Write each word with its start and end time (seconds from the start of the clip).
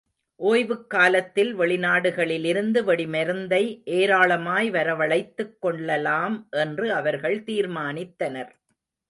ஓய்வுக் 0.39 0.87
காலத்தில் 0.87 1.59
வெளிநாடுகளிலிருந்து 1.59 2.79
வெடிமருந்தை 2.83 3.81
ஏராளமாய் 3.91 4.71
வரவழைத்துக் 4.71 5.57
கொள்ளலாம் 5.59 6.47
என்று 6.49 6.93
அவர்கள் 6.93 7.43
தீர்மானித்தனர். 7.43 8.51